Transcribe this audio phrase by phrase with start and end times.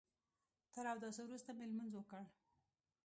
[0.73, 2.21] تر اوداسه وروسته مې لمونځ وکړ.